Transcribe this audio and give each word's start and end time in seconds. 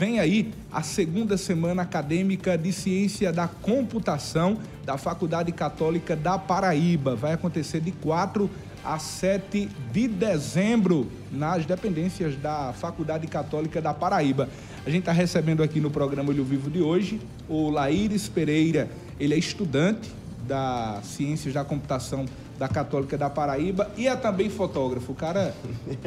Vem 0.00 0.18
aí 0.18 0.50
a 0.72 0.82
segunda 0.82 1.36
semana 1.36 1.82
acadêmica 1.82 2.56
de 2.56 2.72
ciência 2.72 3.30
da 3.30 3.46
computação 3.46 4.56
da 4.82 4.96
Faculdade 4.96 5.52
Católica 5.52 6.16
da 6.16 6.38
Paraíba. 6.38 7.14
Vai 7.14 7.34
acontecer 7.34 7.80
de 7.80 7.92
4 7.92 8.48
a 8.82 8.98
7 8.98 9.68
de 9.92 10.08
dezembro 10.08 11.06
nas 11.30 11.66
dependências 11.66 12.34
da 12.34 12.72
Faculdade 12.72 13.26
Católica 13.26 13.82
da 13.82 13.92
Paraíba. 13.92 14.48
A 14.86 14.88
gente 14.88 15.00
está 15.00 15.12
recebendo 15.12 15.62
aqui 15.62 15.80
no 15.80 15.90
programa 15.90 16.30
Olho 16.30 16.46
Vivo 16.46 16.70
de 16.70 16.80
hoje 16.80 17.20
o 17.46 17.68
Laíris 17.68 18.26
Pereira. 18.26 18.88
Ele 19.18 19.34
é 19.34 19.38
estudante 19.38 20.10
da 20.48 21.00
Ciências 21.04 21.52
da 21.52 21.62
Computação 21.62 22.24
da 22.60 22.68
Católica 22.68 23.16
da 23.16 23.30
Paraíba 23.30 23.90
e 23.96 24.06
é 24.06 24.14
também 24.14 24.50
fotógrafo. 24.50 25.12
O 25.12 25.14
cara 25.14 25.54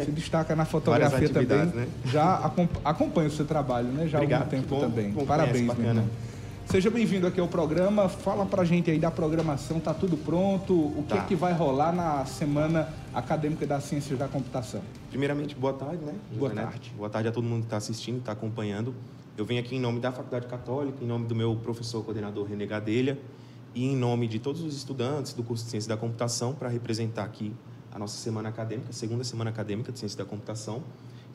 se 0.06 0.12
destaca 0.12 0.56
na 0.56 0.66
fotografia 0.66 1.28
também. 1.28 1.66
Né? 1.66 1.88
Já 2.06 2.36
acompanha 2.86 3.28
o 3.28 3.32
seu 3.32 3.44
trabalho, 3.44 3.88
né? 3.88 4.08
Já 4.08 4.20
Obrigado, 4.20 4.42
há 4.42 4.46
algum 4.46 4.56
tempo 4.58 4.76
bom, 4.76 4.80
também. 4.82 5.10
Bom 5.10 5.26
Parabéns, 5.26 5.68
irmão. 5.68 6.06
Seja 6.68 6.92
bem-vindo 6.92 7.26
aqui 7.26 7.40
ao 7.40 7.48
programa. 7.48 8.08
Fala 8.08 8.46
pra 8.46 8.64
gente 8.64 8.92
aí 8.92 9.00
da 9.00 9.10
programação, 9.10 9.80
tá 9.80 9.96
tudo 9.96 10.16
pronto? 10.16 10.76
O 10.76 11.04
que 11.08 11.16
Tá. 11.16 11.24
é 11.24 11.26
que 11.26 11.34
vai 11.34 11.54
rolar 11.54 11.92
na 11.92 12.24
Semana 12.26 12.88
Acadêmica 13.12 13.66
das 13.66 13.86
Ciências 13.86 14.20
da 14.20 14.28
Computação? 14.28 14.82
Primeiramente, 15.10 15.56
boa 15.56 15.74
tarde, 15.74 16.06
né? 16.06 16.14
Boa 16.38 16.50
José 16.52 16.62
Neto? 16.62 16.72
tarde. 16.72 16.94
Boa 16.96 17.10
tarde 17.10 17.30
a 17.30 17.32
todo 17.32 17.46
mundo 17.46 17.62
que 17.62 17.66
está 17.66 17.78
assistindo, 17.78 18.20
está 18.20 18.32
acompanhando. 18.32 18.94
Eu 19.36 19.44
venho 19.44 19.60
aqui 19.60 19.76
em 19.76 19.80
nome 19.80 20.00
da 20.00 20.12
Faculdade 20.12 20.46
Católica, 20.46 21.04
em 21.04 21.08
nome 21.08 21.26
do 21.26 21.34
meu 21.34 21.56
professor 21.56 22.04
coordenador 22.04 22.46
René 22.46 22.68
Gadelha 22.68 23.18
e 23.76 23.86
em 23.86 23.96
nome 23.96 24.28
de 24.28 24.40
todos 24.40 24.62
os 24.62 24.76
estudantes 24.76 25.34
do 25.34 25.44
curso 25.44 25.64
de 25.64 25.72
Ciência 25.72 25.90
da 25.90 25.98
Computação 25.98 26.54
para 26.54 26.70
representar 26.70 27.24
aqui 27.24 27.54
a 27.92 27.98
nossa 27.98 28.18
semana 28.18 28.50
acadêmica, 28.50 28.92
segunda 28.92 29.24
semana 29.24 29.50
acadêmica 29.50 29.92
de 29.92 30.00
Ciência 30.00 30.18
da 30.18 30.26
Computação. 30.26 30.84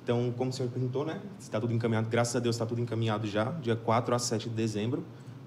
Então, 0.03 0.33
como 0.37 0.51
o 0.51 0.53
senhor 0.53 0.71
perguntou, 0.71 1.05
né? 1.05 1.21
Está 1.39 1.61
tudo 1.61 1.73
encaminhado, 1.73 2.09
graças 2.09 2.35
a 2.37 2.39
Deus 2.39 2.57
está 2.57 2.65
tudo 2.65 2.81
encaminhado 2.81 3.27
já, 3.27 3.51
dia 3.53 3.77
4 3.77 4.15
a 4.15 4.19
7 4.19 4.49
de 4.49 4.55
dezembro. 4.55 5.05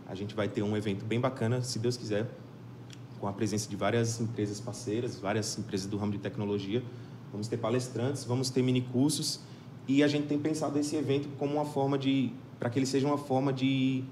A 0.07 0.15
gente 0.15 0.35
vai 0.35 0.47
ter 0.47 0.61
um 0.61 0.75
evento 0.75 1.05
bem 1.05 1.19
bacana, 1.19 1.61
se 1.61 1.79
Deus 1.79 1.97
quiser, 1.97 2.29
com 3.19 3.27
a 3.27 3.33
presença 3.33 3.69
de 3.69 3.75
várias 3.75 4.19
empresas 4.19 4.59
parceiras, 4.59 5.17
várias 5.17 5.57
empresas 5.57 5.87
do 5.87 5.97
ramo 5.97 6.11
de 6.11 6.19
tecnologia. 6.19 6.83
Vamos 7.31 7.47
ter 7.47 7.57
palestrantes, 7.57 8.25
vamos 8.25 8.49
ter 8.49 8.61
minicursos 8.61 9.39
e 9.87 10.03
a 10.03 10.07
gente 10.07 10.27
tem 10.27 10.37
pensado 10.37 10.77
esse 10.77 10.95
evento 10.95 11.29
como 11.37 11.53
uma 11.53 11.65
forma 11.65 11.97
de, 11.97 12.33
para 12.59 12.69
que 12.69 12.77
ele 12.77 12.85
seja 12.85 13.07
uma 13.07 13.17
forma 13.17 13.53
de 13.53 14.03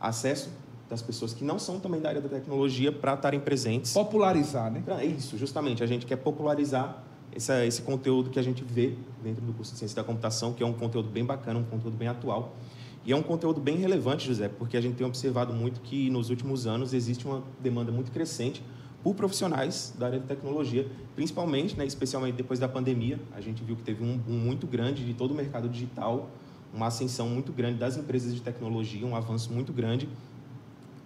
acesso 0.00 0.50
das 0.88 1.02
pessoas 1.02 1.34
que 1.34 1.44
não 1.44 1.58
são 1.58 1.78
também 1.78 2.00
da 2.00 2.08
área 2.08 2.20
da 2.20 2.28
tecnologia 2.28 2.90
para 2.90 3.14
estarem 3.14 3.40
presentes. 3.40 3.92
Popularizar, 3.92 4.70
né? 4.70 4.82
É 4.98 5.04
isso, 5.04 5.36
justamente. 5.36 5.82
A 5.82 5.86
gente 5.86 6.06
quer 6.06 6.16
popularizar 6.16 7.04
essa, 7.34 7.64
esse 7.66 7.82
conteúdo 7.82 8.30
que 8.30 8.38
a 8.38 8.42
gente 8.42 8.64
vê 8.64 8.94
dentro 9.22 9.44
do 9.44 9.52
curso 9.52 9.72
de 9.72 9.78
Ciência 9.78 9.96
da 9.96 10.04
Computação, 10.04 10.52
que 10.52 10.62
é 10.62 10.66
um 10.66 10.72
conteúdo 10.72 11.10
bem 11.10 11.24
bacana, 11.24 11.58
um 11.58 11.64
conteúdo 11.64 11.96
bem 11.96 12.08
atual. 12.08 12.56
E 13.04 13.12
é 13.12 13.16
um 13.16 13.22
conteúdo 13.22 13.60
bem 13.60 13.76
relevante, 13.76 14.26
José, 14.26 14.48
porque 14.48 14.76
a 14.76 14.80
gente 14.80 14.96
tem 14.96 15.06
observado 15.06 15.52
muito 15.52 15.80
que 15.80 16.10
nos 16.10 16.30
últimos 16.30 16.66
anos 16.66 16.92
existe 16.92 17.26
uma 17.26 17.42
demanda 17.60 17.92
muito 17.92 18.10
crescente 18.10 18.62
por 19.02 19.14
profissionais 19.14 19.94
da 19.96 20.06
área 20.06 20.18
de 20.18 20.26
tecnologia, 20.26 20.86
principalmente, 21.14 21.76
né, 21.76 21.86
especialmente 21.86 22.34
depois 22.34 22.58
da 22.58 22.68
pandemia. 22.68 23.18
A 23.34 23.40
gente 23.40 23.62
viu 23.62 23.76
que 23.76 23.82
teve 23.82 24.02
um 24.02 24.16
boom 24.18 24.34
muito 24.34 24.66
grande 24.66 25.04
de 25.04 25.14
todo 25.14 25.30
o 25.30 25.34
mercado 25.34 25.68
digital, 25.68 26.28
uma 26.74 26.88
ascensão 26.88 27.28
muito 27.28 27.52
grande 27.52 27.78
das 27.78 27.96
empresas 27.96 28.34
de 28.34 28.42
tecnologia, 28.42 29.06
um 29.06 29.16
avanço 29.16 29.52
muito 29.52 29.72
grande. 29.72 30.08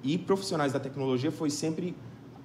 E 0.02 0.18
profissionais 0.18 0.72
da 0.72 0.80
tecnologia 0.80 1.30
foi 1.30 1.48
sempre, 1.48 1.94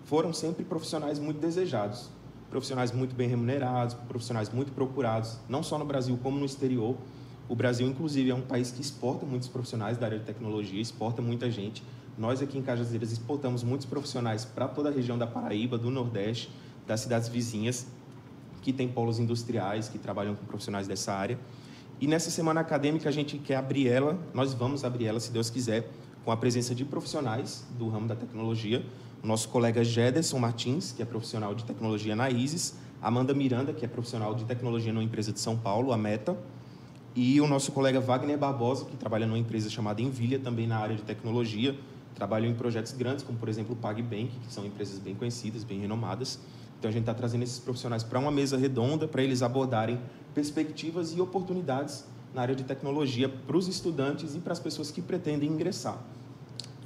foram 0.04 0.32
sempre 0.32 0.64
profissionais 0.64 1.18
muito 1.18 1.40
desejados, 1.40 2.10
profissionais 2.50 2.92
muito 2.92 3.16
bem 3.16 3.28
remunerados, 3.28 3.96
profissionais 3.96 4.50
muito 4.50 4.72
procurados, 4.72 5.38
não 5.50 5.64
só 5.64 5.78
no 5.78 5.86
Brasil 5.86 6.18
como 6.22 6.38
no 6.38 6.46
exterior. 6.46 6.96
O 7.50 7.56
Brasil, 7.56 7.88
inclusive, 7.88 8.30
é 8.30 8.36
um 8.36 8.42
país 8.42 8.72
que 8.72 8.82
exporta 8.82 9.26
muitos 9.26 9.48
profissionais 9.48 9.98
da 9.98 10.06
área 10.06 10.20
de 10.20 10.26
tecnologia, 10.26 10.82
exporta 10.82 11.22
muita 11.22 11.50
gente. 11.50 11.84
Nós 12.18 12.42
aqui 12.42 12.58
em 12.58 12.62
Cajazeiras 12.62 13.12
exportamos 13.12 13.64
muitos 13.64 13.86
profissionais 13.86 14.44
para 14.46 14.68
toda 14.68 14.90
a 14.90 14.92
região 14.92 15.18
da 15.18 15.26
Paraíba, 15.26 15.78
do 15.78 15.90
Nordeste, 15.90 16.52
das 16.86 17.02
cidades 17.02 17.28
vizinhas, 17.28 17.88
que 18.62 18.74
tem 18.74 18.88
polos 18.88 19.18
industriais, 19.18 19.88
que 19.88 19.98
trabalham 19.98 20.36
com 20.36 20.46
profissionais 20.46 20.88
dessa 20.88 21.14
área. 21.14 21.40
E 22.00 22.08
nessa 22.08 22.30
semana 22.30 22.60
acadêmica 22.62 23.10
a 23.10 23.12
gente 23.12 23.38
quer 23.38 23.56
abrir 23.56 23.88
ela, 23.88 24.20
nós 24.34 24.54
vamos 24.54 24.84
abrir 24.84 25.06
ela, 25.06 25.20
se 25.20 25.32
Deus 25.32 25.50
quiser, 25.50 25.90
com 26.28 26.32
a 26.34 26.36
presença 26.36 26.76
de 26.76 26.84
profissionais 26.84 27.66
do 27.80 27.88
ramo 27.88 28.06
da 28.06 28.14
tecnologia. 28.14 28.86
O 29.24 29.28
nosso 29.28 29.48
colega 29.48 29.82
Gederson 29.82 30.38
Martins, 30.38 30.92
que 30.92 31.02
é 31.02 31.06
profissional 31.06 31.56
de 31.56 31.64
tecnologia 31.64 32.18
na 32.18 32.30
ISIS, 32.30 32.76
Amanda 33.02 33.34
Miranda, 33.34 33.72
que 33.72 33.86
é 33.86 33.88
profissional 33.88 34.36
de 34.36 34.44
tecnologia 34.44 34.92
numa 34.92 35.06
empresa 35.06 35.32
de 35.32 35.40
São 35.40 35.56
Paulo, 35.56 35.94
a 35.94 35.98
Meta, 35.98 36.38
e 37.16 37.40
o 37.40 37.48
nosso 37.48 37.72
colega 37.72 38.02
Wagner 38.02 38.38
Barbosa, 38.38 38.84
que 38.84 38.98
trabalha 38.98 39.26
numa 39.26 39.40
empresa 39.40 39.70
chamada 39.70 40.02
Envilha, 40.02 40.38
também 40.38 40.68
na 40.68 40.78
área 40.78 40.98
de 40.98 41.02
tecnologia, 41.02 41.80
trabalha 42.14 42.46
em 42.46 42.54
projetos 42.54 42.92
grandes, 42.92 43.24
como 43.24 43.38
por 43.38 43.48
exemplo 43.48 43.72
o 43.72 43.78
PagBank, 43.78 44.28
que 44.28 44.54
são 44.54 44.66
empresas 44.66 45.00
bem 45.00 45.16
conhecidas, 45.16 45.64
bem 45.64 45.80
renomadas. 45.80 46.42
Então 46.78 46.90
a 46.90 46.92
gente 46.92 47.04
está 47.04 47.14
trazendo 47.14 47.44
esses 47.44 47.60
profissionais 47.60 48.04
para 48.04 48.20
uma 48.20 48.32
mesa 48.32 48.58
redonda, 48.58 49.08
para 49.08 49.24
eles 49.24 49.42
abordarem 49.42 49.98
perspectivas 50.36 51.14
e 51.14 51.22
oportunidades 51.22 52.04
na 52.36 52.42
área 52.42 52.54
de 52.54 52.66
tecnologia 52.66 53.30
para 53.30 53.56
os 53.56 53.70
estudantes 53.70 54.36
e 54.36 54.40
para 54.40 54.52
as 54.52 54.60
pessoas 54.60 54.92
que 54.92 55.02
pretendem 55.02 55.50
ingressar. 55.50 55.98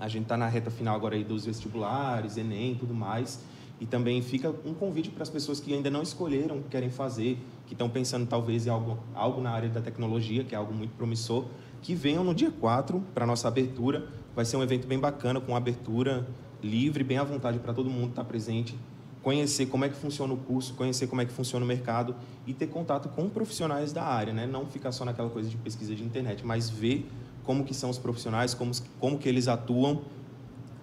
A 0.02 0.08
gente 0.08 0.24
está 0.24 0.36
na 0.36 0.48
reta 0.48 0.72
final 0.72 0.96
agora 0.96 1.16
aí 1.16 1.24
dos 1.24 1.46
vestibulares, 1.46 2.36
Enem 2.36 2.74
tudo 2.74 2.92
mais. 2.92 3.40
E 3.80 3.86
também 3.86 4.20
fica 4.24 4.50
um 4.66 4.74
convite 4.74 5.12
para 5.12 5.22
as 5.22 5.30
pessoas 5.30 5.60
que 5.60 5.72
ainda 5.72 5.92
não 5.92 6.02
escolheram 6.02 6.60
que 6.60 6.70
querem 6.70 6.90
fazer, 6.90 7.38
que 7.68 7.76
estão 7.76 7.88
pensando 7.88 8.26
talvez 8.26 8.66
em 8.66 8.72
algo, 8.72 8.98
algo 9.14 9.40
na 9.40 9.52
área 9.52 9.70
da 9.70 9.80
tecnologia, 9.80 10.44
que 10.44 10.56
é 10.56 10.58
algo 10.58 10.74
muito 10.74 10.96
promissor, 10.98 11.46
que 11.84 11.94
venham 11.94 12.24
no 12.24 12.34
dia 12.34 12.50
4 12.50 13.00
para 13.14 13.28
nossa 13.28 13.48
abertura. 13.48 14.08
Vai 14.36 14.44
ser 14.44 14.58
um 14.58 14.64
evento 14.64 14.88
bem 14.88 14.98
bacana, 14.98 15.40
com 15.40 15.56
abertura 15.56 16.28
livre, 16.64 17.04
bem 17.04 17.20
à 17.20 17.24
vontade 17.24 17.60
para 17.60 17.72
todo 17.72 17.88
mundo 17.88 18.10
estar 18.10 18.24
presente, 18.24 18.76
conhecer 19.22 19.68
como 19.68 19.86
é 19.86 19.90
que 19.90 19.96
funciona 19.96 20.34
o 20.34 20.38
curso, 20.38 20.74
conhecer 20.74 21.06
como 21.06 21.22
é 21.22 21.26
que 21.26 21.32
funciona 21.32 21.64
o 21.64 21.68
mercado 21.68 22.16
e 22.48 22.56
ter 22.56 22.68
contato 22.68 23.08
com 23.10 23.30
profissionais 23.30 23.94
da 23.94 24.04
área, 24.04 24.34
né? 24.34 24.48
Não 24.48 24.66
ficar 24.66 24.92
só 24.92 25.06
naquela 25.06 25.30
coisa 25.30 25.48
de 25.48 25.58
pesquisa 25.58 25.94
de 25.94 26.04
internet, 26.04 26.44
mas 26.44 26.72
ver 26.72 27.08
como 27.44 27.64
que 27.64 27.74
são 27.74 27.90
os 27.90 27.98
profissionais, 27.98 28.54
como, 28.54 28.72
como 29.00 29.18
que 29.18 29.28
eles 29.28 29.48
atuam 29.48 30.02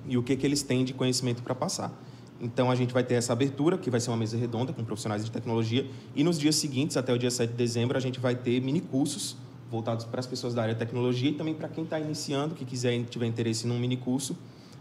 e 0.06 0.16
o 0.16 0.22
que 0.22 0.36
que 0.36 0.46
eles 0.46 0.62
têm 0.62 0.84
de 0.84 0.92
conhecimento 0.92 1.42
para 1.42 1.54
passar. 1.54 1.92
Então 2.40 2.70
a 2.70 2.74
gente 2.74 2.92
vai 2.92 3.02
ter 3.02 3.14
essa 3.14 3.32
abertura, 3.32 3.76
que 3.76 3.90
vai 3.90 4.00
ser 4.00 4.10
uma 4.10 4.16
mesa 4.16 4.36
redonda 4.36 4.72
com 4.72 4.84
profissionais 4.84 5.24
de 5.24 5.30
tecnologia, 5.30 5.86
e 6.14 6.22
nos 6.22 6.38
dias 6.38 6.54
seguintes, 6.56 6.96
até 6.96 7.12
o 7.12 7.18
dia 7.18 7.30
7 7.30 7.50
de 7.50 7.56
dezembro, 7.56 7.96
a 7.96 8.00
gente 8.00 8.20
vai 8.20 8.34
ter 8.34 8.60
mini 8.60 8.80
cursos 8.80 9.36
voltados 9.70 10.04
para 10.04 10.20
as 10.20 10.26
pessoas 10.26 10.54
da 10.54 10.62
área 10.62 10.74
de 10.74 10.78
tecnologia 10.78 11.30
e 11.30 11.34
também 11.34 11.54
para 11.54 11.68
quem 11.68 11.84
está 11.84 11.98
iniciando, 11.98 12.54
que 12.54 12.64
quiser 12.64 13.02
tiver 13.04 13.26
interesse 13.26 13.66
num 13.66 13.78
mini 13.78 13.96
curso. 13.96 14.36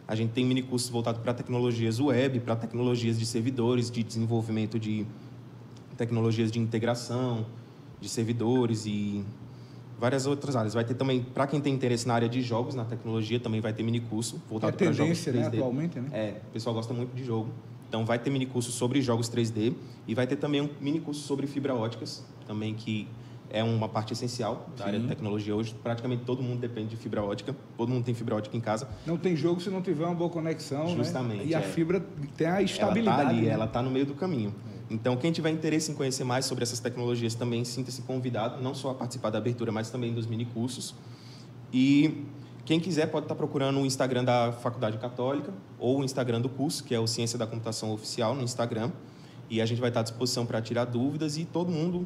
A 0.07 0.15
gente 0.15 0.31
tem 0.31 0.45
mini 0.45 0.61
cursos 0.61 0.89
voltados 0.89 1.19
para 1.21 1.33
tecnologias 1.33 1.99
web, 1.99 2.39
para 2.39 2.55
tecnologias 2.55 3.19
de 3.19 3.25
servidores, 3.25 3.91
de 3.91 4.03
desenvolvimento 4.03 4.79
de 4.79 5.05
tecnologias 5.97 6.51
de 6.51 6.59
integração, 6.59 7.45
de 7.99 8.07
servidores 8.07 8.85
e 8.85 9.25
várias 9.99 10.25
outras 10.25 10.55
áreas. 10.55 10.73
Vai 10.73 10.83
ter 10.83 10.93
também, 10.93 11.21
para 11.21 11.47
quem 11.47 11.59
tem 11.59 11.73
interesse 11.73 12.07
na 12.07 12.13
área 12.13 12.29
de 12.29 12.41
jogos, 12.41 12.75
na 12.75 12.85
tecnologia, 12.85 13.39
também 13.39 13.61
vai 13.61 13.73
ter 13.73 13.83
mini 13.83 13.99
curso 13.99 14.35
É 14.45 14.49
voltado 14.49 14.77
para 14.77 14.91
jogos 14.91 15.23
tendência, 15.23 15.33
3D. 15.33 15.51
né, 15.51 15.57
atualmente, 15.57 15.99
né? 15.99 16.09
É, 16.11 16.41
o 16.49 16.51
pessoal 16.51 16.75
gosta 16.75 16.93
muito 16.93 17.15
de 17.15 17.23
jogo. 17.23 17.49
Então 17.89 18.05
vai 18.05 18.19
ter 18.19 18.29
mini 18.29 18.45
curso 18.45 18.71
sobre 18.71 19.01
jogos 19.01 19.29
3D 19.29 19.73
e 20.07 20.13
vai 20.13 20.27
ter 20.27 20.35
também 20.35 20.61
um 20.61 20.69
mini 20.81 20.99
curso 20.99 21.21
sobre 21.21 21.47
fibra 21.47 21.73
óticas, 21.73 22.23
também 22.45 22.73
que 22.73 23.07
é 23.49 23.63
uma 23.63 23.87
parte 23.87 24.11
essencial 24.11 24.67
da 24.77 24.87
área 24.87 24.99
de 24.99 25.07
tecnologia 25.07 25.55
hoje. 25.55 25.73
Praticamente 25.81 26.23
todo 26.25 26.43
mundo 26.43 26.59
depende 26.59 26.89
de 26.89 26.97
fibra 26.97 27.23
ótica. 27.23 27.55
Todo 27.77 27.87
mundo 27.89 28.03
tem 28.03 28.13
fibra 28.13 28.35
ótica 28.35 28.57
em 28.57 28.59
casa. 28.59 28.89
Não 29.05 29.15
tem 29.17 29.37
jogo 29.37 29.61
se 29.61 29.69
não 29.69 29.81
tiver 29.81 30.03
uma 30.05 30.13
boa 30.13 30.29
conexão, 30.29 30.89
Justamente, 30.97 31.43
né? 31.43 31.45
E 31.45 31.55
a 31.55 31.59
é. 31.59 31.61
fibra 31.61 32.05
tem 32.35 32.45
a 32.45 32.49
Ela 32.55 32.61
estabilidade. 32.63 33.21
está 33.21 33.29
ali, 33.29 33.41
né? 33.43 33.51
ela 33.53 33.63
está 33.65 33.81
no 33.81 33.89
meio 33.89 34.05
do 34.05 34.15
caminho. 34.15 34.53
Então, 34.89 35.17
quem 35.17 35.31
tiver 35.31 35.49
interesse 35.49 35.91
em 35.91 35.93
conhecer 35.93 36.23
mais 36.23 36.45
sobre 36.45 36.63
essas 36.63 36.79
tecnologias 36.79 37.35
também 37.35 37.65
sinta-se 37.65 38.01
convidado, 38.03 38.61
não 38.61 38.73
só 38.73 38.91
a 38.91 38.95
participar 38.95 39.29
da 39.29 39.37
abertura, 39.37 39.71
mas 39.71 39.89
também 39.89 40.13
dos 40.13 40.25
mini 40.25 40.45
cursos. 40.45 40.95
E 41.73 42.25
quem 42.63 42.79
quiser 42.79 43.07
pode 43.07 43.25
estar 43.25 43.35
procurando 43.35 43.79
o 43.79 43.85
Instagram 43.85 44.23
da 44.23 44.51
Faculdade 44.51 44.97
Católica 44.97 45.53
ou 45.77 45.99
o 45.99 46.03
Instagram 46.03 46.41
do 46.41 46.49
curso, 46.49 46.83
que 46.83 46.95
é 46.95 46.99
o 46.99 47.07
Ciência 47.07 47.37
da 47.37 47.45
Computação 47.45 47.91
Oficial 47.93 48.33
no 48.33 48.43
Instagram. 48.43 48.91
E 49.49 49.61
a 49.61 49.65
gente 49.65 49.79
vai 49.79 49.89
estar 49.89 50.01
à 50.01 50.03
disposição 50.03 50.45
para 50.45 50.61
tirar 50.61 50.85
dúvidas 50.85 51.37
e 51.37 51.45
todo 51.45 51.71
mundo, 51.71 52.05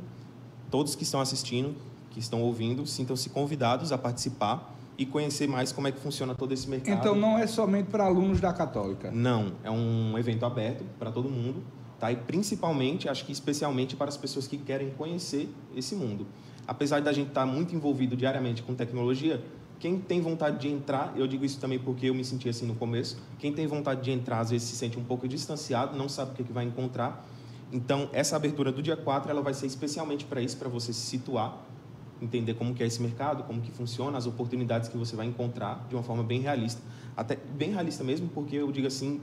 todos 0.69 0.95
que 0.95 1.03
estão 1.03 1.19
assistindo, 1.19 1.75
que 2.11 2.19
estão 2.19 2.41
ouvindo, 2.41 2.85
sintam-se 2.85 3.29
convidados 3.29 3.91
a 3.91 3.97
participar 3.97 4.75
e 4.97 5.05
conhecer 5.05 5.47
mais 5.47 5.71
como 5.71 5.87
é 5.87 5.91
que 5.91 5.99
funciona 5.99 6.35
todo 6.35 6.53
esse 6.53 6.69
mercado. 6.69 6.95
Então 6.95 7.15
não 7.15 7.37
é 7.37 7.47
somente 7.47 7.89
para 7.89 8.05
alunos 8.05 8.39
da 8.39 8.53
Católica. 8.53 9.09
Não, 9.11 9.53
é 9.63 9.71
um 9.71 10.15
evento 10.17 10.45
aberto 10.45 10.83
para 10.99 11.11
todo 11.11 11.27
mundo, 11.27 11.63
tá? 12.01 12.11
E 12.11 12.15
principalmente, 12.15 13.07
acho 13.07 13.23
que 13.23 13.31
especialmente 13.31 13.95
para 13.95 14.09
as 14.09 14.17
pessoas 14.17 14.47
que 14.47 14.57
querem 14.57 14.89
conhecer 14.89 15.47
esse 15.75 15.95
mundo. 15.95 16.25
Apesar 16.67 16.99
da 16.99 17.13
gente 17.13 17.27
estar 17.27 17.45
muito 17.45 17.75
envolvido 17.75 18.17
diariamente 18.17 18.63
com 18.63 18.73
tecnologia, 18.73 19.41
quem 19.79 19.99
tem 19.99 20.19
vontade 20.19 20.59
de 20.59 20.67
entrar, 20.67 21.13
eu 21.15 21.27
digo 21.27 21.45
isso 21.45 21.59
também 21.59 21.77
porque 21.77 22.07
eu 22.07 22.15
me 22.15 22.25
senti 22.25 22.49
assim 22.49 22.65
no 22.65 22.73
começo, 22.73 23.17
quem 23.37 23.53
tem 23.53 23.67
vontade 23.67 24.01
de 24.01 24.11
entrar 24.11 24.39
às 24.39 24.49
vezes 24.49 24.67
se 24.67 24.75
sente 24.75 24.97
um 24.97 25.03
pouco 25.03 25.27
distanciado, 25.27 25.95
não 25.95 26.09
sabe 26.09 26.31
o 26.31 26.33
que, 26.33 26.43
que 26.43 26.51
vai 26.51 26.65
encontrar. 26.65 27.23
Então, 27.71 28.09
essa 28.11 28.35
abertura 28.35 28.71
do 28.71 28.81
dia 28.81 28.97
4, 28.97 29.29
ela 29.31 29.41
vai 29.41 29.53
ser 29.53 29.67
especialmente 29.67 30.25
para 30.25 30.41
isso, 30.41 30.57
para 30.57 30.67
você 30.67 30.91
se 30.91 31.01
situar 31.01 31.65
entender 32.21 32.53
como 32.53 32.73
que 32.73 32.83
é 32.83 32.85
esse 32.85 33.01
mercado, 33.01 33.43
como 33.43 33.61
que 33.61 33.71
funciona, 33.71 34.17
as 34.17 34.27
oportunidades 34.27 34.87
que 34.87 34.97
você 34.97 35.15
vai 35.15 35.25
encontrar 35.25 35.87
de 35.89 35.95
uma 35.95 36.03
forma 36.03 36.23
bem 36.23 36.39
realista. 36.39 36.81
Até 37.17 37.35
bem 37.35 37.71
realista 37.71 38.03
mesmo, 38.03 38.29
porque 38.29 38.55
eu 38.55 38.71
digo 38.71 38.87
assim, 38.87 39.19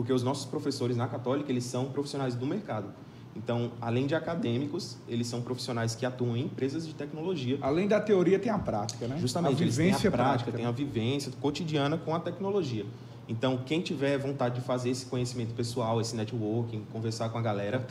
porque 0.00 0.14
os 0.14 0.22
nossos 0.22 0.46
professores 0.46 0.96
na 0.96 1.06
Católica, 1.06 1.52
eles 1.52 1.64
são 1.64 1.90
profissionais 1.90 2.34
do 2.34 2.46
mercado. 2.46 2.88
Então, 3.36 3.72
além 3.82 4.06
de 4.06 4.14
acadêmicos, 4.14 4.96
eles 5.06 5.26
são 5.26 5.42
profissionais 5.42 5.94
que 5.94 6.06
atuam 6.06 6.34
em 6.34 6.44
empresas 6.46 6.86
de 6.86 6.94
tecnologia. 6.94 7.58
Além 7.60 7.86
da 7.86 8.00
teoria, 8.00 8.38
tem 8.38 8.50
a 8.50 8.58
prática, 8.58 9.06
né? 9.06 9.18
Justamente, 9.18 9.52
a 9.52 9.56
vivência 9.56 9.82
eles 9.82 10.00
têm 10.00 10.08
a 10.08 10.10
prática, 10.10 10.50
prática 10.50 10.52
tem 10.52 10.64
a 10.64 10.70
vivência 10.70 11.30
cotidiana 11.38 11.98
com 11.98 12.14
a 12.14 12.18
tecnologia. 12.18 12.86
Então, 13.28 13.58
quem 13.58 13.82
tiver 13.82 14.16
vontade 14.16 14.54
de 14.54 14.62
fazer 14.62 14.88
esse 14.88 15.04
conhecimento 15.04 15.52
pessoal, 15.52 16.00
esse 16.00 16.16
networking, 16.16 16.82
conversar 16.90 17.28
com 17.28 17.36
a 17.36 17.42
galera, 17.42 17.86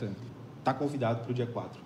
está 0.58 0.74
convidado 0.74 1.20
para 1.20 1.30
o 1.30 1.34
dia 1.34 1.46
4. 1.46 1.80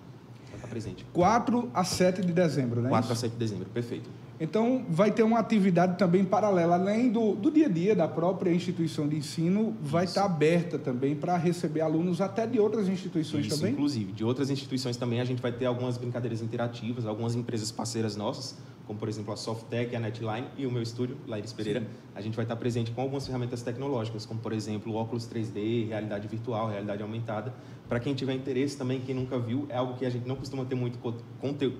Vai 0.47 0.55
estar 0.55 0.67
presente. 0.67 1.05
4 1.13 1.69
a 1.71 1.83
7 1.83 2.23
de 2.23 2.33
dezembro, 2.33 2.81
né? 2.81 2.89
4 2.89 3.11
a 3.11 3.15
7 3.15 3.31
de 3.31 3.37
dezembro, 3.37 3.69
perfeito. 3.69 4.09
Então, 4.39 4.85
vai 4.89 5.11
ter 5.11 5.23
uma 5.23 5.39
atividade 5.39 5.97
também 5.97 6.25
paralela, 6.25 6.75
além 6.75 7.09
do, 7.09 7.35
do 7.35 7.49
dia 7.49 7.67
a 7.67 7.69
dia 7.69 7.95
da 7.95 8.07
própria 8.07 8.51
instituição 8.51 9.07
de 9.07 9.15
ensino, 9.15 9.75
vai 9.81 10.03
Isso. 10.03 10.11
estar 10.11 10.25
aberta 10.25 10.77
também 10.77 11.15
para 11.15 11.37
receber 11.37 11.81
alunos 11.81 12.19
até 12.19 12.45
de 12.45 12.59
outras 12.59 12.89
instituições 12.89 13.45
Isso, 13.45 13.57
também? 13.57 13.71
inclusive. 13.71 14.11
De 14.11 14.25
outras 14.25 14.49
instituições 14.49 14.97
também, 14.97 15.21
a 15.21 15.25
gente 15.25 15.41
vai 15.41 15.53
ter 15.53 15.65
algumas 15.65 15.97
brincadeiras 15.97 16.41
interativas, 16.41 17.05
algumas 17.05 17.33
empresas 17.33 17.71
parceiras 17.71 18.17
nossas, 18.17 18.57
como 18.85 18.99
por 18.99 19.07
exemplo 19.07 19.33
a 19.33 19.37
Softec, 19.37 19.95
a 19.95 19.99
Netline 19.99 20.47
e 20.57 20.65
o 20.67 20.71
meu 20.71 20.81
estúdio, 20.81 21.17
Lairis 21.25 21.53
Pereira. 21.53 21.79
Sim. 21.79 21.87
A 22.13 22.21
gente 22.21 22.35
vai 22.35 22.43
estar 22.43 22.55
presente 22.57 22.91
com 22.91 23.01
algumas 23.01 23.25
ferramentas 23.25 23.61
tecnológicas, 23.61 24.25
como 24.25 24.39
por 24.41 24.51
exemplo 24.53 24.91
o 24.93 24.95
óculos 24.95 25.27
3D, 25.27 25.87
realidade 25.87 26.27
virtual, 26.27 26.69
realidade 26.69 27.01
aumentada. 27.01 27.53
Para 27.87 27.99
quem 27.99 28.13
tiver 28.13 28.33
interesse 28.33 28.77
também, 28.77 28.99
quem 28.99 29.15
nunca 29.15 29.39
viu, 29.39 29.65
é 29.69 29.77
algo 29.77 29.95
que 29.95 30.05
a 30.05 30.09
gente 30.09 30.27
não 30.27 30.35
costuma 30.35 30.65
ter 30.65 30.75
muito 30.75 30.99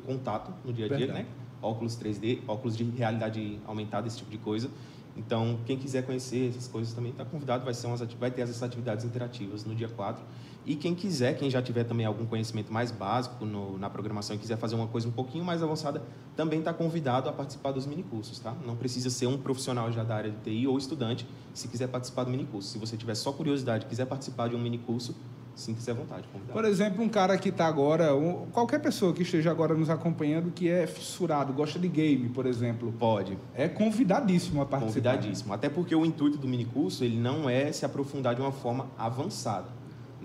contato 0.06 0.54
no 0.64 0.72
dia 0.74 0.86
a 0.86 0.88
dia, 0.88 0.98
Verdade. 1.00 1.20
né? 1.24 1.45
Óculos 1.66 1.98
3D, 1.98 2.40
óculos 2.48 2.78
de 2.78 2.84
realidade 2.84 3.60
aumentada, 3.66 4.08
esse 4.08 4.18
tipo 4.18 4.32
de 4.32 4.38
coisa. 4.38 4.70
Então, 5.18 5.60
quem 5.66 5.78
quiser 5.78 6.06
conhecer 6.06 6.50
essas 6.50 6.68
coisas 6.68 6.94
também 6.94 7.12
está 7.12 7.24
convidado, 7.24 7.64
vai, 7.64 7.74
ser 7.74 7.88
umas, 7.88 8.02
vai 8.02 8.30
ter 8.30 8.42
essas 8.42 8.62
atividades 8.62 9.06
interativas 9.06 9.64
no 9.64 9.74
dia 9.74 9.88
4. 9.88 10.22
E 10.66 10.76
quem 10.76 10.94
quiser, 10.94 11.38
quem 11.38 11.50
já 11.50 11.62
tiver 11.62 11.84
também 11.84 12.06
algum 12.06 12.26
conhecimento 12.26 12.74
mais 12.74 12.92
básico 12.92 13.46
no, 13.46 13.78
na 13.78 13.90
programação 13.90 14.36
e 14.36 14.40
quiser 14.40 14.58
fazer 14.58 14.76
uma 14.76 14.88
coisa 14.88 15.08
um 15.08 15.12
pouquinho 15.12 15.46
mais 15.46 15.64
avançada, 15.64 16.04
também 16.36 16.60
está 16.60 16.74
convidado 16.74 17.30
a 17.30 17.32
participar 17.32 17.72
dos 17.72 17.86
minicursos, 17.86 18.40
tá? 18.40 18.54
Não 18.66 18.76
precisa 18.76 19.10
ser 19.10 19.28
um 19.28 19.38
profissional 19.38 19.92
já 19.92 20.04
da 20.04 20.16
área 20.16 20.32
de 20.32 20.38
TI 20.38 20.68
ou 20.68 20.78
estudante 20.78 21.26
se 21.54 21.68
quiser 21.68 21.88
participar 21.88 22.24
do 22.24 22.32
minicurso. 22.32 22.68
Se 22.68 22.80
você 22.80 22.98
tiver 22.98 23.16
só 23.16 23.32
curiosidade, 23.32 23.86
quiser 23.86 24.06
participar 24.06 24.50
de 24.50 24.56
um 24.56 24.60
minicurso, 24.60 25.16
Sinta-se 25.56 25.90
à 25.90 25.94
vontade. 25.94 26.28
Convidado. 26.32 26.54
Por 26.54 26.66
exemplo, 26.66 27.04
um 27.04 27.10
cara 27.10 27.38
que 27.38 27.50
está 27.50 27.66
agora, 27.66 28.14
um, 28.14 28.46
qualquer 28.52 28.80
pessoa 28.80 29.14
que 29.14 29.24
esteja 29.24 29.50
agora 29.50 29.74
nos 29.74 29.90
acompanhando 29.90 30.52
que 30.52 30.70
é 30.70 30.86
fissurado, 30.86 31.54
gosta 31.54 31.80
de 31.80 31.88
game, 31.88 32.30
por 32.30 32.46
exemplo. 32.46 32.94
Pode. 33.00 33.38
É 33.54 33.68
convidadíssimo 33.68 34.62
a 34.62 34.66
participar. 34.66 35.12
Convidadíssimo. 35.12 35.54
Até 35.54 35.70
porque 35.70 35.96
o 35.96 36.06
intuito 36.06 36.38
do 36.38 36.48
minicurso 36.48 37.04
ele 37.04 37.18
não 37.18 37.50
é 37.50 37.72
se 37.72 37.86
aprofundar 37.86 38.36
de 38.36 38.42
uma 38.42 38.52
forma 38.52 38.88
avançada. 38.98 39.75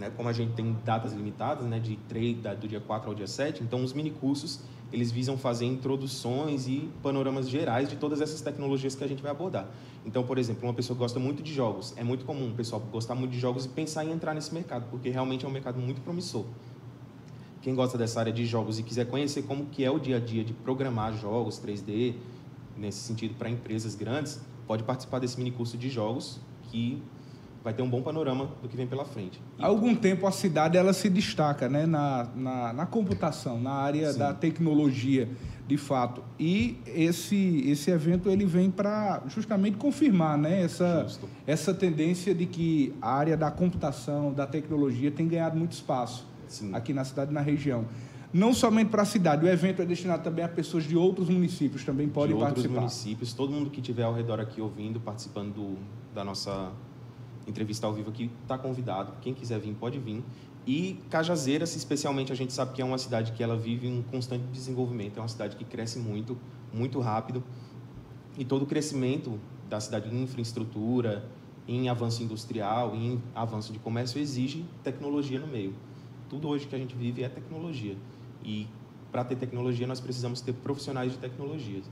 Né? 0.01 0.11
Como 0.17 0.31
a 0.31 0.33
gente 0.33 0.55
tem 0.55 0.75
datas 0.83 1.13
limitadas, 1.13 1.67
né, 1.67 1.79
de 1.79 1.97
3, 2.09 2.39
do 2.59 2.67
dia 2.67 2.81
4 2.81 3.11
ao 3.11 3.15
dia 3.15 3.27
7, 3.27 3.63
então 3.63 3.85
os 3.85 3.93
minicursos 3.93 4.61
eles 4.91 5.13
visam 5.13 5.37
fazer 5.37 5.67
introduções 5.67 6.67
e 6.67 6.89
panoramas 7.03 7.49
gerais 7.49 7.89
de 7.89 7.97
todas 7.97 8.23
essas 8.23 8.41
tecnologias 8.41 8.95
que 8.95 9.05
a 9.05 9.07
gente 9.07 9.23
vai 9.23 9.31
abordar. 9.31 9.69
Então, 10.05 10.25
por 10.25 10.39
exemplo, 10.39 10.67
uma 10.67 10.73
pessoa 10.73 10.97
que 10.97 11.01
gosta 11.01 11.21
muito 11.21 11.43
de 11.43 11.53
jogos, 11.53 11.93
é 11.99 12.03
muito 12.03 12.25
comum 12.25 12.51
o 12.51 12.55
pessoal 12.55 12.81
gostar 12.91 13.15
muito 13.15 13.33
de 13.33 13.39
jogos 13.39 13.67
e 13.67 13.69
pensar 13.69 14.05
em 14.05 14.11
entrar 14.11 14.35
nesse 14.35 14.53
mercado, 14.55 14.87
porque 14.91 15.11
realmente 15.11 15.45
é 15.45 15.49
um 15.49 15.53
mercado 15.53 15.79
muito 15.79 16.01
promissor. 16.01 16.47
Quem 17.61 17.75
gosta 17.75 17.99
dessa 17.99 18.21
área 18.21 18.33
de 18.33 18.47
jogos 18.47 18.79
e 18.79 18.83
quiser 18.83 19.07
conhecer 19.07 19.43
como 19.43 19.67
que 19.67 19.85
é 19.85 19.91
o 19.91 19.99
dia 19.99 20.17
a 20.17 20.21
dia 20.21 20.43
de 20.43 20.55
programar 20.55 21.13
jogos 21.13 21.61
3D, 21.61 22.15
nesse 22.77 23.01
sentido 23.01 23.35
para 23.35 23.51
empresas 23.51 23.95
grandes, 23.95 24.41
pode 24.67 24.83
participar 24.83 25.19
desse 25.19 25.37
mini 25.37 25.51
curso 25.51 25.77
de 25.77 25.91
jogos 25.91 26.41
que 26.71 27.01
vai 27.63 27.75
ter 27.75 27.83
um 27.83 27.91
bom 27.91 28.03
panorama 28.03 28.51
do 28.63 28.69
que 28.69 28.77
vem 28.77 28.87
pela 28.87 29.05
frente. 29.05 29.41
Há 29.59 29.67
algum 29.67 29.95
tempo 29.95 30.27
a 30.27 30.33
cidade 30.33 30.79
ela 30.79 30.93
se 30.93 31.11
destaca 31.11 31.69
né, 31.69 31.85
na, 31.87 32.27
na, 32.35 32.73
na 32.73 32.87
computação, 32.87 33.61
na 33.61 33.73
área 33.73 34.13
Sim. 34.13 34.19
da 34.19 34.33
tecnologia, 34.33 35.29
de 35.67 35.77
fato. 35.77 36.23
E 36.39 36.79
esse, 36.87 37.63
esse 37.67 37.91
evento 37.91 38.31
ele 38.31 38.47
vem 38.47 38.71
para 38.71 39.23
justamente 39.29 39.77
confirmar 39.77 40.39
né, 40.39 40.63
essa, 40.63 41.07
essa 41.47 41.75
tendência 41.75 42.35
de 42.35 42.47
que 42.47 42.95
a 43.01 43.13
área 43.13 43.37
da 43.37 43.51
computação, 43.51 44.33
da 44.33 44.47
tecnologia 44.47 45.11
tem 45.11 45.29
ganhado 45.29 45.57
muito 45.57 45.73
espaço 45.73 46.27
Sim. 46.49 46.75
aqui 46.75 46.95
na 46.95 47.05
cidade 47.05 47.31
e 47.31 47.35
na 47.35 47.43
região. 47.43 47.85
Não 48.33 48.55
somente 48.55 48.91
para 48.91 49.03
a 49.03 49.05
cidade, 49.05 49.45
o 49.45 49.49
evento 49.49 49.83
é 49.83 49.85
destinado 49.85 50.23
também 50.23 50.45
a 50.45 50.49
pessoas 50.49 50.85
de 50.85 50.97
outros 50.97 51.29
municípios, 51.29 51.85
também 51.85 52.09
podem 52.09 52.29
de 52.29 52.35
outros 52.35 52.55
participar. 52.55 52.81
municípios, 52.81 53.33
todo 53.33 53.53
mundo 53.53 53.71
que 53.71 53.81
estiver 53.81 54.05
ao 54.05 54.15
redor 54.15 54.39
aqui 54.39 54.61
ouvindo, 54.61 55.01
participando 55.01 55.53
do, 55.53 55.77
da 56.15 56.25
nossa 56.25 56.71
entrevista 57.51 57.87
ao 57.87 57.93
vivo 57.93 58.11
aqui, 58.11 58.31
está 58.43 58.57
convidado. 58.57 59.13
Quem 59.21 59.35
quiser 59.35 59.59
vir, 59.61 59.75
pode 59.75 59.99
vir. 59.99 60.23
E 60.67 60.99
Cajazeiras, 61.11 61.75
especialmente, 61.75 62.33
a 62.33 62.35
gente 62.35 62.53
sabe 62.53 62.73
que 62.73 62.83
é 62.83 62.85
uma 62.85 62.99
cidade 62.99 63.33
que 63.33 63.43
ela 63.43 63.57
vive 63.57 63.89
um 63.89 64.03
constante 64.03 64.45
desenvolvimento. 64.53 65.19
É 65.19 65.21
uma 65.21 65.29
cidade 65.29 65.57
que 65.57 65.65
cresce 65.65 65.99
muito, 65.99 66.37
muito 66.73 67.01
rápido. 67.01 67.43
E 68.39 68.45
todo 68.45 68.63
o 68.63 68.67
crescimento 68.67 69.39
da 69.69 69.81
cidade 69.81 70.15
em 70.15 70.23
infraestrutura, 70.23 71.29
em 71.67 71.89
avanço 71.89 72.23
industrial, 72.23 72.95
em 72.95 73.23
avanço 73.35 73.73
de 73.73 73.79
comércio, 73.79 74.21
exige 74.21 74.65
tecnologia 74.83 75.39
no 75.39 75.47
meio. 75.47 75.75
Tudo 76.29 76.49
hoje 76.49 76.67
que 76.67 76.75
a 76.75 76.79
gente 76.79 76.95
vive 76.95 77.23
é 77.23 77.29
tecnologia. 77.29 77.97
E 78.45 78.67
para 79.11 79.25
ter 79.25 79.37
tecnologia, 79.37 79.87
nós 79.87 80.01
precisamos 80.01 80.41
ter 80.41 80.53
profissionais 80.53 81.13
de 81.13 81.19
tecnologia. 81.19 81.83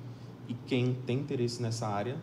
E 0.49 0.55
quem 0.67 0.95
tem 0.95 1.19
interesse 1.19 1.61
nessa 1.61 1.87
área 1.87 2.17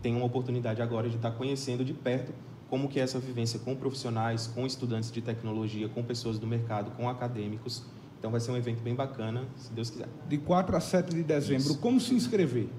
tem 0.00 0.16
uma 0.16 0.24
oportunidade 0.24 0.82
agora 0.82 1.08
de 1.08 1.16
estar 1.16 1.30
conhecendo 1.32 1.84
de 1.84 1.94
perto 1.94 2.32
como 2.72 2.88
que 2.88 2.98
é 2.98 3.02
essa 3.02 3.18
vivência 3.18 3.58
com 3.58 3.76
profissionais, 3.76 4.46
com 4.46 4.64
estudantes 4.64 5.12
de 5.12 5.20
tecnologia, 5.20 5.90
com 5.90 6.02
pessoas 6.02 6.38
do 6.38 6.46
mercado, 6.46 6.90
com 6.92 7.06
acadêmicos. 7.06 7.82
Então 8.18 8.30
vai 8.30 8.40
ser 8.40 8.50
um 8.50 8.56
evento 8.56 8.80
bem 8.80 8.94
bacana, 8.94 9.44
se 9.58 9.70
Deus 9.74 9.90
quiser. 9.90 10.08
De 10.26 10.38
4 10.38 10.74
a 10.74 10.80
7 10.80 11.14
de 11.14 11.22
dezembro, 11.22 11.66
Isso. 11.66 11.78
como 11.80 12.00
se 12.00 12.14
inscrever? 12.14 12.70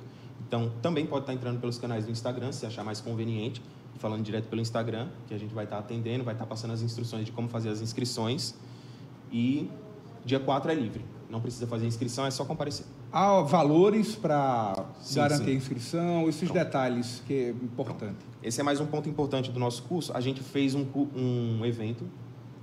Então, 0.50 0.68
também 0.82 1.06
pode 1.06 1.22
estar 1.22 1.32
entrando 1.32 1.60
pelos 1.60 1.78
canais 1.78 2.06
do 2.06 2.10
Instagram, 2.10 2.50
se 2.50 2.66
achar 2.66 2.82
mais 2.82 3.00
conveniente, 3.00 3.62
falando 4.00 4.24
direto 4.24 4.48
pelo 4.48 4.60
Instagram, 4.60 5.06
que 5.28 5.32
a 5.32 5.38
gente 5.38 5.54
vai 5.54 5.62
estar 5.62 5.78
atendendo, 5.78 6.24
vai 6.24 6.34
estar 6.34 6.44
passando 6.44 6.72
as 6.72 6.82
instruções 6.82 7.24
de 7.24 7.30
como 7.30 7.48
fazer 7.48 7.68
as 7.68 7.80
inscrições. 7.80 8.56
E 9.30 9.70
dia 10.24 10.40
4 10.40 10.72
é 10.72 10.74
livre. 10.74 11.04
Não 11.30 11.40
precisa 11.40 11.68
fazer 11.68 11.86
inscrição, 11.86 12.26
é 12.26 12.32
só 12.32 12.44
comparecer. 12.44 12.84
Há 13.12 13.42
valores 13.42 14.16
para 14.16 14.86
garantir 15.14 15.44
sim. 15.44 15.50
a 15.52 15.54
inscrição, 15.54 16.28
esses 16.28 16.42
então, 16.42 16.56
detalhes 16.56 17.22
que 17.28 17.32
é 17.32 17.50
importante. 17.50 18.00
Então, 18.00 18.40
esse 18.42 18.60
é 18.60 18.64
mais 18.64 18.80
um 18.80 18.86
ponto 18.86 19.08
importante 19.08 19.52
do 19.52 19.60
nosso 19.60 19.84
curso. 19.84 20.12
A 20.16 20.20
gente 20.20 20.42
fez 20.42 20.74
um, 20.74 20.84
um 21.14 21.64
evento 21.64 22.04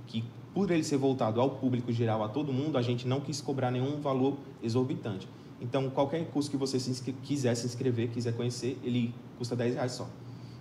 que, 0.06 0.22
por 0.52 0.70
ele 0.70 0.84
ser 0.84 0.98
voltado 0.98 1.40
ao 1.40 1.48
público 1.48 1.90
geral, 1.90 2.22
a 2.22 2.28
todo 2.28 2.52
mundo, 2.52 2.76
a 2.76 2.82
gente 2.82 3.08
não 3.08 3.18
quis 3.18 3.40
cobrar 3.40 3.70
nenhum 3.70 3.98
valor 3.98 4.36
exorbitante. 4.62 5.26
Então, 5.60 5.90
qualquer 5.90 6.24
curso 6.30 6.50
que 6.50 6.56
você 6.56 6.78
se 6.78 7.12
quiser 7.12 7.54
se 7.54 7.66
inscrever, 7.66 8.10
quiser 8.10 8.32
conhecer, 8.34 8.78
ele 8.82 9.14
custa 9.36 9.56
10 9.56 9.74
reais 9.74 9.92
só. 9.92 10.08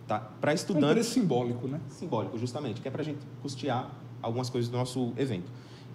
Tá? 0.08 0.20
Para 0.20 0.54
estudantes... 0.54 0.88
É 0.88 0.92
um 0.92 0.96
preço 0.96 1.12
simbólico, 1.12 1.68
né? 1.68 1.80
Simbólico, 1.90 2.38
justamente, 2.38 2.82
que 2.82 2.88
é 2.88 2.92
para 2.92 3.02
a 3.02 3.06
gente 3.06 3.20
custear 3.42 3.92
algumas 4.22 4.50
coisas 4.50 4.70
do 4.70 4.78
nosso 4.78 5.14
evento. 5.18 5.52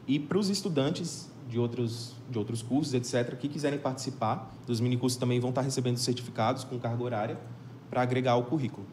E 0.06 0.18
para 0.18 0.38
os 0.38 0.48
estudantes 0.48 1.30
de 1.48 1.58
outros, 1.58 2.14
de 2.30 2.38
outros 2.38 2.62
cursos, 2.62 2.94
etc., 2.94 3.36
que 3.36 3.48
quiserem 3.48 3.78
participar 3.78 4.54
dos 4.66 4.80
minicursos 4.80 5.18
também 5.18 5.40
vão 5.40 5.50
estar 5.50 5.62
recebendo 5.62 5.96
certificados 5.96 6.64
com 6.64 6.78
carga 6.78 7.02
horária 7.02 7.38
para 7.90 8.02
agregar 8.02 8.32
ao 8.32 8.44
currículo. 8.44 8.86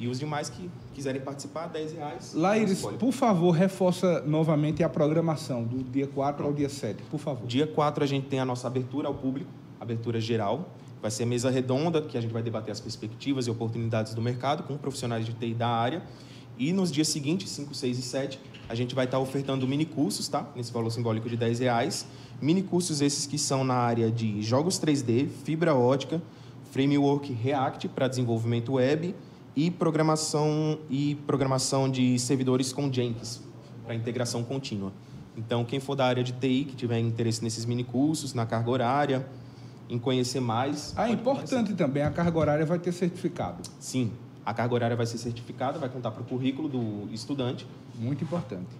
E 0.00 0.08
os 0.08 0.18
demais 0.18 0.48
que 0.48 0.70
quiserem 0.94 1.20
participar, 1.20 1.66
10 1.66 1.92
reais. 1.92 2.32
Laíris, 2.34 2.80
por 2.80 3.12
favor, 3.12 3.50
reforça 3.50 4.22
novamente 4.22 4.82
a 4.82 4.88
programação 4.88 5.62
do 5.62 5.84
dia 5.84 6.06
4 6.06 6.46
ao 6.46 6.54
dia 6.54 6.70
7, 6.70 7.02
por 7.10 7.20
favor. 7.20 7.46
Dia 7.46 7.66
4 7.66 8.02
a 8.02 8.06
gente 8.06 8.26
tem 8.26 8.40
a 8.40 8.44
nossa 8.46 8.66
abertura 8.66 9.08
ao 9.08 9.14
público, 9.14 9.50
abertura 9.78 10.18
geral. 10.18 10.70
Vai 11.02 11.10
ser 11.10 11.26
mesa 11.26 11.50
redonda, 11.50 12.00
que 12.00 12.16
a 12.16 12.20
gente 12.20 12.32
vai 12.32 12.42
debater 12.42 12.72
as 12.72 12.80
perspectivas 12.80 13.46
e 13.46 13.50
oportunidades 13.50 14.14
do 14.14 14.22
mercado 14.22 14.62
com 14.62 14.74
profissionais 14.78 15.26
de 15.26 15.34
TI 15.34 15.52
da 15.52 15.68
área. 15.68 16.02
E 16.58 16.72
nos 16.72 16.90
dias 16.90 17.08
seguintes, 17.08 17.50
5, 17.50 17.74
6 17.74 17.98
e 17.98 18.02
7, 18.02 18.40
a 18.70 18.74
gente 18.74 18.94
vai 18.94 19.04
estar 19.04 19.18
ofertando 19.18 19.68
mini 19.68 19.84
cursos, 19.84 20.28
tá? 20.28 20.48
Nesse 20.56 20.72
valor 20.72 20.88
simbólico 20.88 21.28
de 21.28 21.36
10 21.36 21.58
reais. 21.60 22.06
Mini 22.40 22.62
cursos 22.62 23.02
esses 23.02 23.26
que 23.26 23.36
são 23.36 23.64
na 23.64 23.74
área 23.74 24.10
de 24.10 24.40
jogos 24.40 24.80
3D, 24.80 25.28
fibra 25.44 25.74
ótica, 25.74 26.22
framework 26.70 27.30
React 27.34 27.88
para 27.88 28.08
desenvolvimento 28.08 28.72
web 28.72 29.14
e 29.60 29.70
programação 29.70 30.78
e 30.88 31.16
programação 31.26 31.90
de 31.90 32.18
servidores 32.18 32.72
com 32.72 32.90
Jenkins 32.90 33.42
para 33.84 33.94
integração 33.94 34.42
contínua. 34.42 34.90
Então, 35.36 35.66
quem 35.66 35.78
for 35.78 35.94
da 35.94 36.06
área 36.06 36.24
de 36.24 36.32
TI 36.32 36.64
que 36.64 36.74
tiver 36.74 36.98
interesse 36.98 37.44
nesses 37.44 37.66
mini 37.66 37.84
cursos, 37.84 38.32
na 38.32 38.46
carga 38.46 38.70
horária, 38.70 39.26
em 39.88 39.98
conhecer 39.98 40.40
mais. 40.40 40.94
Ah, 40.96 41.10
é 41.10 41.12
importante 41.12 41.74
também, 41.74 42.02
a 42.02 42.10
carga 42.10 42.38
horária 42.38 42.64
vai 42.64 42.78
ter 42.78 42.92
certificado. 42.92 43.62
Sim, 43.78 44.12
a 44.46 44.54
carga 44.54 44.74
horária 44.74 44.96
vai 44.96 45.04
ser 45.04 45.18
certificada, 45.18 45.78
vai 45.78 45.90
contar 45.90 46.10
para 46.10 46.22
o 46.22 46.24
currículo 46.24 46.66
do 46.66 47.12
estudante. 47.12 47.66
Muito 47.98 48.24
importante. 48.24 48.70